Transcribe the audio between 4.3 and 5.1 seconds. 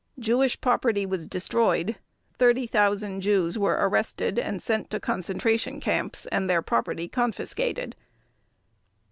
and sent to